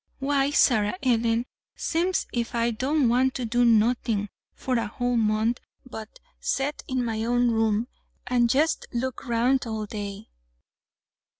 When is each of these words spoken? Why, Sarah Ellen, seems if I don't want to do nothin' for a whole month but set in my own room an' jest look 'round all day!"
Why, 0.17 0.49
Sarah 0.49 0.97
Ellen, 1.03 1.45
seems 1.75 2.25
if 2.33 2.55
I 2.55 2.71
don't 2.71 3.07
want 3.07 3.35
to 3.35 3.45
do 3.45 3.63
nothin' 3.63 4.29
for 4.55 4.79
a 4.79 4.87
whole 4.87 5.15
month 5.15 5.59
but 5.85 6.17
set 6.39 6.81
in 6.87 7.05
my 7.05 7.23
own 7.23 7.51
room 7.51 7.87
an' 8.25 8.47
jest 8.47 8.87
look 8.93 9.27
'round 9.27 9.67
all 9.67 9.85
day!" 9.85 10.29